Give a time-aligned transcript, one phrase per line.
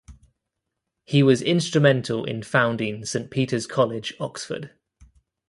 [1.03, 4.71] He was instrumental in founding Saint Peter's College, Oxford.